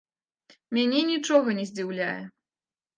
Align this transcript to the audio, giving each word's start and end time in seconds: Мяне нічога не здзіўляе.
Мяне 0.79 1.05
нічога 1.11 1.57
не 1.61 1.69
здзіўляе. 1.73 2.21